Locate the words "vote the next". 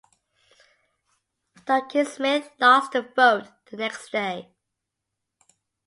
3.03-4.11